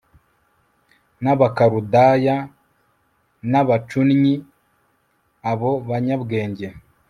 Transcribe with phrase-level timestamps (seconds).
[1.23, 2.35] n Abakaludaya
[3.51, 4.35] n abacunnyi
[5.51, 6.67] Abo banyabwenge